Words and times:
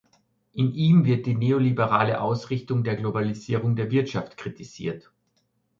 In 0.53 0.73
ihm 0.73 1.05
wird 1.05 1.27
die 1.27 1.35
neoliberale 1.35 2.21
Ausrichtung 2.21 2.83
der 2.83 2.95
Globalisierung 2.95 3.75
der 3.75 3.91
Wirtschaft 3.91 4.35
kritisiert. 4.35 5.11